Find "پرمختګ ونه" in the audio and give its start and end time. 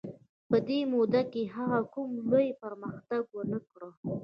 2.61-3.59